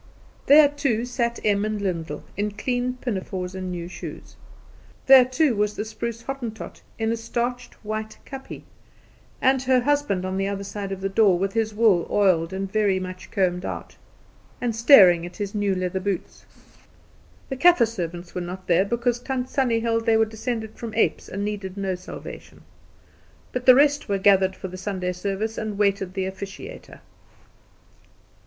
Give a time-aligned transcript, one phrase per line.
[0.47, 4.35] There too sat Em and Lyndall, in clean pinafores and new shoes.
[5.05, 8.63] There too was the spruce Hottentot in a starched white kapje,
[9.43, 12.71] and her husband on the other side of the door, with his wool oiled and
[12.73, 13.95] very much combed out,
[14.59, 16.47] and staring at his new leather boots.
[17.49, 21.29] The Kaffer servants were not there because Tant Sannie held they were descended from apes,
[21.29, 22.63] and needed no salvation.
[23.51, 27.01] But the rest were gathered for the Sunday service, and waited the officiator.